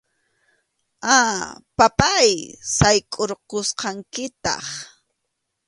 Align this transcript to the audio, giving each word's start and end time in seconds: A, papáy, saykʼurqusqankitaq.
A, 1.15 1.17
papáy, 1.77 2.29
saykʼurqusqankitaq. 2.75 4.65